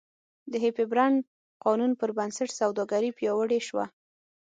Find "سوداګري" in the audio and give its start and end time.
2.59-3.09